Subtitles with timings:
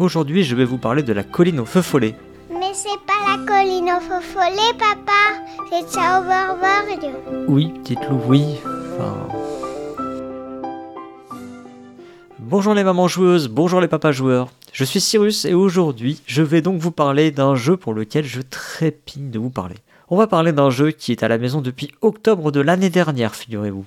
[0.00, 2.14] Aujourd'hui, je vais vous parler de la colline au feu follet.
[2.50, 5.12] Mais c'est pas la colline au feu follet, papa.
[5.68, 7.12] C'est Zauberberg.
[7.46, 8.44] Oui, petite Lou, oui.
[8.94, 9.28] Enfin...
[12.38, 14.48] Bonjour les mamans joueuses, bonjour les papas joueurs.
[14.72, 18.40] Je suis Cyrus et aujourd'hui, je vais donc vous parler d'un jeu pour lequel je
[18.40, 19.76] trépigne de vous parler.
[20.08, 23.34] On va parler d'un jeu qui est à la maison depuis octobre de l'année dernière,
[23.34, 23.84] figurez-vous.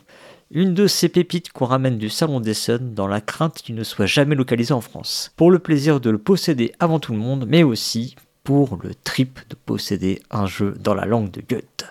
[0.56, 4.06] Une de ces pépites qu'on ramène du Salon d'Essonne dans la crainte qu'il ne soit
[4.06, 5.32] jamais localisé en France.
[5.36, 9.40] Pour le plaisir de le posséder avant tout le monde, mais aussi pour le trip
[9.50, 11.88] de posséder un jeu dans la langue de Goethe.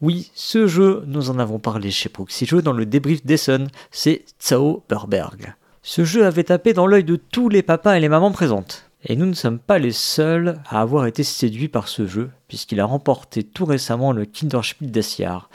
[0.00, 5.54] Oui, ce jeu, nous en avons parlé chez Proxy dans le débrief d'Essonne, c'est Zauberberg.
[5.82, 8.88] Ce jeu avait tapé dans l'œil de tous les papas et les mamans présentes.
[9.04, 12.80] Et nous ne sommes pas les seuls à avoir été séduits par ce jeu, puisqu'il
[12.80, 15.02] a remporté tout récemment le Kinderspiel des.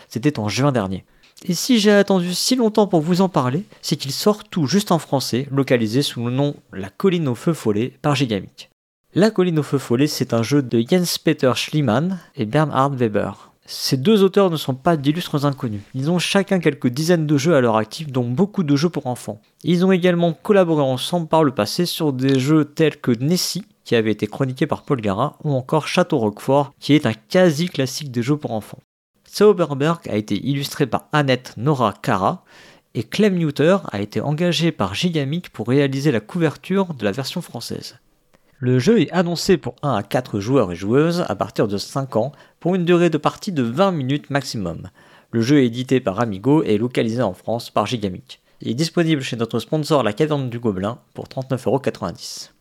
[0.10, 1.06] C'était en juin dernier.
[1.44, 4.92] Et si j'ai attendu si longtemps pour vous en parler, c'est qu'il sort tout juste
[4.92, 8.70] en français, localisé sous le nom La colline au feu follet par Gigamic.
[9.16, 13.52] La colline au feu follet, c'est un jeu de Jens Peter Schliemann et Bernhard Weber.
[13.66, 15.82] Ces deux auteurs ne sont pas d'illustres inconnus.
[15.96, 19.08] Ils ont chacun quelques dizaines de jeux à leur actif, dont beaucoup de jeux pour
[19.08, 19.42] enfants.
[19.64, 23.96] Ils ont également collaboré ensemble par le passé sur des jeux tels que Nessie, qui
[23.96, 28.12] avait été chroniqué par Paul Gara, ou encore Château Roquefort, qui est un quasi classique
[28.12, 28.80] des jeux pour enfants.
[29.34, 32.44] Zauberberg a été illustré par Annette Nora Cara,
[32.94, 37.42] et Clem Newter a été engagé par Gigamic pour réaliser la couverture de la version
[37.42, 37.98] française.
[38.60, 42.16] Le jeu est annoncé pour 1 à 4 joueurs et joueuses à partir de 5
[42.18, 44.90] ans pour une durée de partie de 20 minutes maximum.
[45.32, 48.42] Le jeu est édité par Amigo et localisé en France par Gigamic.
[48.60, 52.52] Il est disponible chez notre sponsor La Caverne du Gobelin pour 39,90€.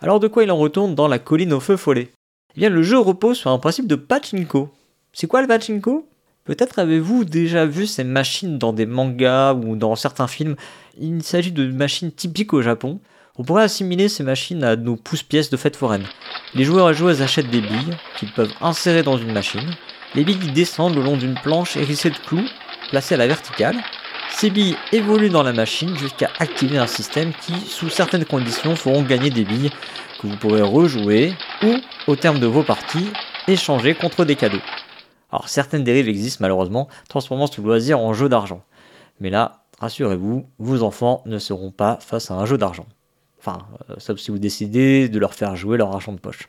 [0.00, 2.10] Alors de quoi il en retourne dans la colline au feu follet?
[2.56, 4.70] Eh bien le jeu repose sur un principe de pachinko.
[5.18, 6.06] C'est quoi le pachinko?
[6.44, 10.56] Peut-être avez-vous déjà vu ces machines dans des mangas ou dans certains films?
[11.00, 13.00] Il s'agit de machines typiques au Japon
[13.38, 16.04] on pourrait assimiler ces machines à nos pouces-pièces de fête foraine.
[16.54, 19.74] Les joueurs et joueuses achètent des billes qu'ils peuvent insérer dans une machine.
[20.14, 22.48] Les billes descendent le long d'une planche hérissée de clous,
[22.90, 23.76] placée à la verticale.
[24.30, 29.02] Ces billes évoluent dans la machine jusqu'à activer un système qui, sous certaines conditions, feront
[29.02, 29.70] gagner des billes
[30.20, 31.74] que vous pourrez rejouer ou,
[32.06, 33.10] au terme de vos parties,
[33.48, 34.62] échanger contre des cadeaux.
[35.30, 38.62] Alors certaines dérives existent malheureusement, transformant ce loisir en jeu d'argent.
[39.20, 42.86] Mais là, rassurez-vous, vos enfants ne seront pas face à un jeu d'argent.
[43.38, 43.58] Enfin,
[43.90, 46.48] euh, sauf si vous décidez de leur faire jouer leur argent de poche.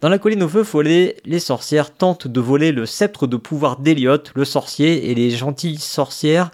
[0.00, 3.78] Dans la colline au feu follet, les sorcières tentent de voler le sceptre de pouvoir
[3.78, 6.50] d'Eliott, le sorcier, et les gentilles sorcières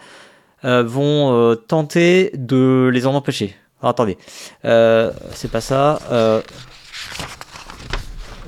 [0.64, 3.56] euh, vont euh, tenter de les en empêcher.
[3.82, 4.16] attendez,
[4.62, 5.98] c'est pas ça.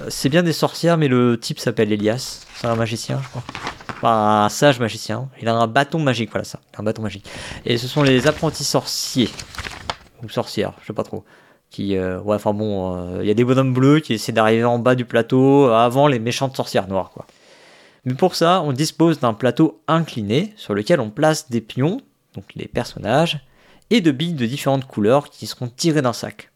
[0.08, 2.46] C'est bien des sorcières, mais le type s'appelle Elias.
[2.56, 3.42] C'est un magicien, je crois.
[3.90, 5.28] Enfin, un sage magicien.
[5.40, 6.60] Il a un bâton magique, voilà ça.
[6.76, 7.26] Un bâton magique.
[7.64, 9.30] Et ce sont les apprentis sorciers
[10.22, 11.24] ou sorcière, je sais pas trop.
[11.70, 14.64] Qui, euh, ouais, enfin bon, euh, il y a des bonhommes bleus qui essaient d'arriver
[14.64, 17.26] en bas du plateau avant les méchantes sorcières noires, quoi.
[18.04, 22.00] Mais pour ça, on dispose d'un plateau incliné sur lequel on place des pions,
[22.34, 23.40] donc les personnages,
[23.90, 26.50] et de billes de différentes couleurs qui seront tirées d'un sac.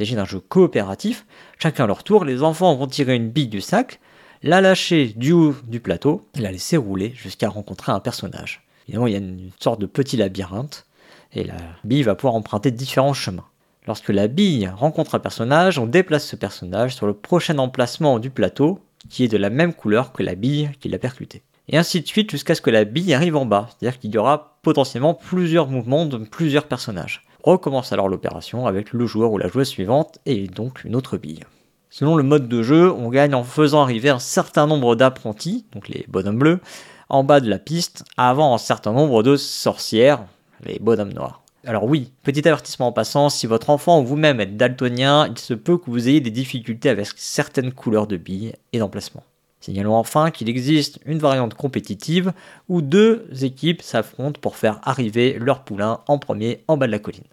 [0.00, 1.26] S'agit d'un jeu coopératif.
[1.58, 4.00] Chacun à leur tour, les enfants vont tirer une bille du sac,
[4.42, 8.62] la lâcher du haut du plateau et la laisser rouler jusqu'à rencontrer un personnage.
[8.88, 10.86] Évidemment, il y a une sorte de petit labyrinthe
[11.34, 13.44] et la bille va pouvoir emprunter différents chemins.
[13.86, 18.30] Lorsque la bille rencontre un personnage, on déplace ce personnage sur le prochain emplacement du
[18.30, 18.80] plateau,
[19.10, 21.42] qui est de la même couleur que la bille qui l'a percuté.
[21.68, 24.16] Et ainsi de suite jusqu'à ce que la bille arrive en bas, c'est-à-dire qu'il y
[24.16, 27.22] aura potentiellement plusieurs mouvements de plusieurs personnages.
[27.42, 31.44] Recommence alors l'opération avec le joueur ou la joueuse suivante et donc une autre bille.
[31.88, 35.88] Selon le mode de jeu, on gagne en faisant arriver un certain nombre d'apprentis, donc
[35.88, 36.60] les bonhommes bleus,
[37.08, 40.24] en bas de la piste, avant un certain nombre de sorcières,
[40.64, 41.42] les bonhommes noirs.
[41.66, 45.52] Alors oui, petit avertissement en passant, si votre enfant ou vous-même êtes daltonien, il se
[45.54, 49.24] peut que vous ayez des difficultés avec certaines couleurs de billes et d'emplacement.
[49.60, 52.32] Signalons enfin qu'il existe une variante compétitive
[52.68, 56.98] où deux équipes s'affrontent pour faire arriver leur poulain en premier en bas de la
[56.98, 57.24] colline.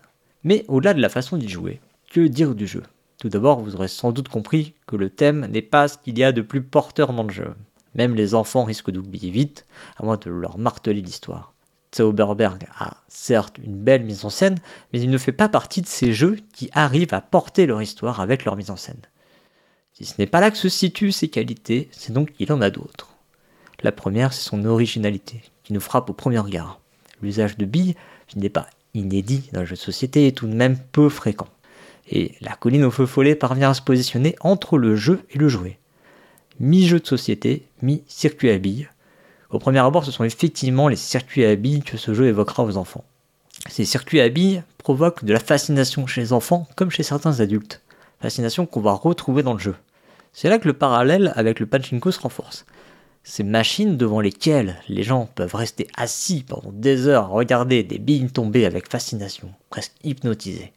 [0.43, 1.79] Mais au-delà de la façon d'y jouer,
[2.11, 2.83] que dire du jeu?
[3.19, 6.23] Tout d'abord, vous aurez sans doute compris que le thème n'est pas ce qu'il y
[6.23, 7.55] a de plus porteur dans le jeu.
[7.95, 9.65] Même les enfants risquent d'oublier vite,
[9.97, 11.53] à moins de leur marteler l'histoire.
[11.95, 14.59] Zauberberg a certes une belle mise en scène,
[14.93, 18.19] mais il ne fait pas partie de ces jeux qui arrivent à porter leur histoire
[18.19, 19.01] avec leur mise en scène.
[19.97, 22.69] Si ce n'est pas là que se situent ses qualités, c'est donc qu'il en a
[22.69, 23.09] d'autres.
[23.81, 26.79] La première, c'est son originalité, qui nous frappe au premier regard.
[27.23, 27.95] L'usage de billes,
[28.27, 31.47] qui n'est pas inédit dans le jeu de société, est tout de même peu fréquent.
[32.11, 35.49] Et la colline au feu follet parvient à se positionner entre le jeu et le
[35.49, 35.79] jouet.
[36.59, 38.87] Mi-jeu de société, mi-circuit à billes,
[39.49, 42.77] au premier abord, ce sont effectivement les circuits à billes que ce jeu évoquera aux
[42.77, 43.03] enfants.
[43.67, 47.81] Ces circuits à billes provoquent de la fascination chez les enfants comme chez certains adultes.
[48.21, 49.75] fascination qu'on va retrouver dans le jeu.
[50.39, 52.67] C'est là que le parallèle avec le pachinko se renforce.
[53.23, 57.97] Ces machines devant lesquelles les gens peuvent rester assis pendant des heures à regarder des
[57.97, 60.73] billes tomber avec fascination, presque hypnotisés.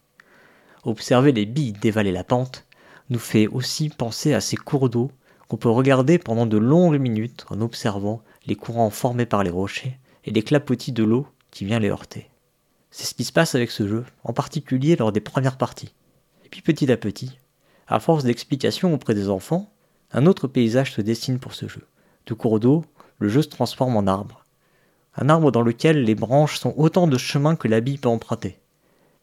[0.85, 2.65] Observer les billes dévaler la pente
[3.11, 5.11] nous fait aussi penser à ces cours d'eau
[5.47, 9.99] qu'on peut regarder pendant de longues minutes en observant les courants formés par les rochers
[10.25, 12.31] et les clapotis de l'eau qui vient les heurter.
[12.91, 15.93] C'est ce qui se passe avec ce jeu, en particulier lors des premières parties.
[16.47, 17.39] Et puis petit à petit,
[17.91, 19.69] à force d'explications auprès des enfants,
[20.13, 21.83] un autre paysage se dessine pour ce jeu.
[22.27, 22.85] De cours d'eau,
[23.19, 24.47] le jeu se transforme en arbre.
[25.17, 28.59] Un arbre dans lequel les branches sont autant de chemins que bille peut emprunter.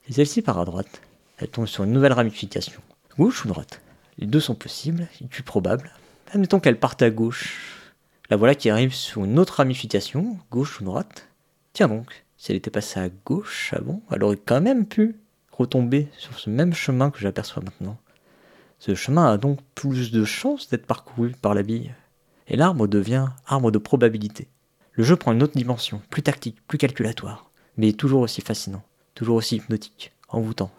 [0.08, 1.02] Et celle-ci part à droite.
[1.38, 2.82] Elle tombe sur une nouvelle ramification.
[3.18, 3.82] Gauche ou droite?
[4.18, 5.92] Les deux sont possibles, et plus probable.
[6.34, 7.94] Admettons qu'elle parte à gauche.
[8.30, 11.30] La voilà qui arrive sur une autre ramification, gauche ou droite.
[11.72, 15.16] Tiens donc, si elle était passée à gauche avant, elle aurait quand même pu
[15.52, 17.98] retomber sur ce même chemin que j'aperçois maintenant.
[18.80, 21.94] Ce chemin a donc plus de chances d'être parcouru par la bille.
[22.48, 24.48] Et l'arbre devient arbre de probabilité.
[24.92, 28.84] Le jeu prend une autre dimension, plus tactique, plus calculatoire, mais toujours aussi fascinant,
[29.16, 30.72] toujours aussi hypnotique, envoûtant.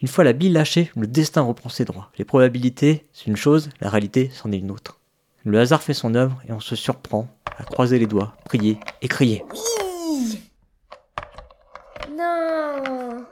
[0.00, 2.10] Une fois la bille lâchée, le destin reprend ses droits.
[2.18, 5.00] Les probabilités, c'est une chose, la réalité, c'en est une autre.
[5.44, 7.28] Le hasard fait son œuvre et on se surprend
[7.58, 9.44] à croiser les doigts, prier et crier.
[12.16, 13.24] Non.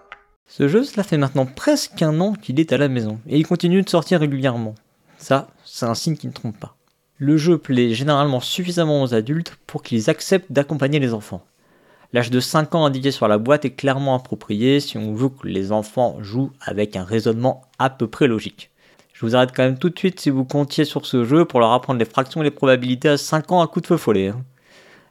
[0.55, 3.47] Ce jeu, cela fait maintenant presque un an qu'il est à la maison, et il
[3.47, 4.75] continue de sortir régulièrement.
[5.17, 6.77] Ça, c'est un signe qui ne trompe pas.
[7.17, 11.43] Le jeu plaît généralement suffisamment aux adultes pour qu'ils acceptent d'accompagner les enfants.
[12.13, 15.49] L'âge de 5 ans indiqué sur la boîte est clairement approprié si on veut que
[15.49, 18.71] les enfants jouent avec un raisonnement à peu près logique.
[19.15, 21.61] Je vous arrête quand même tout de suite si vous comptiez sur ce jeu pour
[21.61, 24.29] leur apprendre les fractions et les probabilités à 5 ans à coup de feu follet.
[24.29, 24.45] hein.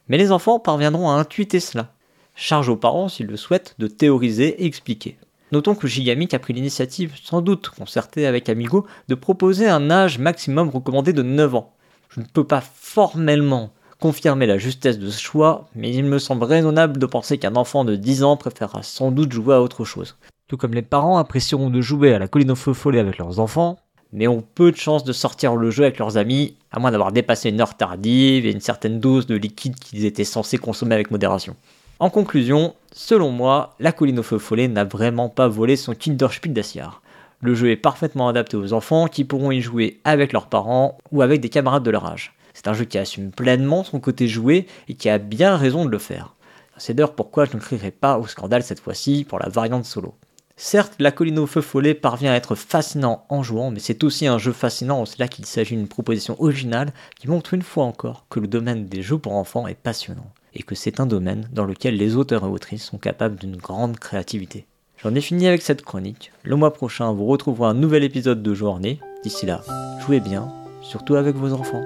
[0.06, 1.92] Mais les enfants parviendront à intuiter cela.
[2.36, 5.18] Charge aux parents, s'ils le souhaitent, de théoriser et expliquer.
[5.52, 10.18] Notons que Gigamic a pris l'initiative, sans doute concertée avec Amigo, de proposer un âge
[10.18, 11.74] maximum recommandé de 9 ans.
[12.08, 13.70] Je ne peux pas formellement
[14.00, 17.84] confirmer la justesse de ce choix, mais il me semble raisonnable de penser qu'un enfant
[17.84, 20.16] de 10 ans préférera sans doute jouer à autre chose.
[20.48, 23.38] Tout comme les parents apprécieront de jouer à la colline au feu follet avec leurs
[23.38, 23.78] enfants,
[24.10, 27.12] mais ont peu de chances de sortir le jeu avec leurs amis, à moins d'avoir
[27.12, 31.10] dépassé une heure tardive et une certaine dose de liquide qu'ils étaient censés consommer avec
[31.10, 31.56] modération.
[32.02, 36.52] En conclusion, selon moi, la colline au feu follet n'a vraiment pas volé son Kinderspiel
[36.52, 37.00] d'Assiar.
[37.40, 41.22] Le jeu est parfaitement adapté aux enfants qui pourront y jouer avec leurs parents ou
[41.22, 42.34] avec des camarades de leur âge.
[42.54, 45.90] C'est un jeu qui assume pleinement son côté joué et qui a bien raison de
[45.90, 46.34] le faire.
[46.76, 50.16] C'est d'ailleurs pourquoi je ne crierai pas au scandale cette fois-ci pour la variante solo.
[50.56, 54.26] Certes, la colline au feu follet parvient à être fascinant en jouant, mais c'est aussi
[54.26, 58.26] un jeu fascinant en cela qu'il s'agit d'une proposition originale qui montre une fois encore
[58.28, 61.64] que le domaine des jeux pour enfants est passionnant, et que c'est un domaine dans
[61.64, 64.66] lequel les auteurs et autrices sont capables d'une grande créativité.
[65.02, 66.30] J'en ai fini avec cette chronique.
[66.44, 69.00] Le mois prochain, vous retrouverez un nouvel épisode de Journée.
[69.24, 69.62] D'ici là,
[70.04, 71.84] jouez bien, surtout avec vos enfants.